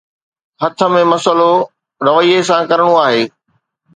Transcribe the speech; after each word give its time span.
هٿ 0.61 0.73
۾ 0.93 1.01
مسئلو 1.11 1.51
رويي 2.07 2.39
سان 2.47 2.61
ڪرڻو 2.69 2.91
آهي. 3.05 3.23